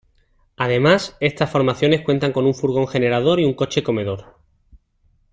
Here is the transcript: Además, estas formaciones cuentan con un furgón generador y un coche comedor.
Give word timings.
Además, 0.57 1.15
estas 1.19 1.51
formaciones 1.51 2.01
cuentan 2.01 2.33
con 2.33 2.45
un 2.47 2.55
furgón 2.55 2.87
generador 2.87 3.39
y 3.39 3.45
un 3.45 3.53
coche 3.53 3.83
comedor. 3.83 4.35